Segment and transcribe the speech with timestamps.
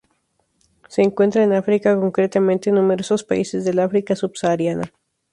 [0.89, 4.91] Se encuentra en África, concretamente en numerosos países del África Subsahariana.